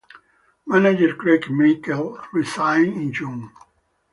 [0.65, 3.51] Manager Craig Meikle resigned in June.